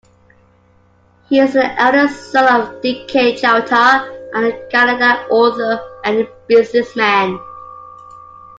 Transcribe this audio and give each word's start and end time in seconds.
He 1.29 1.39
is 1.39 1.53
the 1.53 1.79
eldest 1.79 2.31
son 2.31 2.73
of 2.75 2.81
D. 2.81 3.05
K. 3.05 3.35
Chowta, 3.35 4.31
a 4.33 4.67
Kannada 4.73 5.29
author 5.29 5.79
and 6.03 6.27
businessman. 6.47 7.39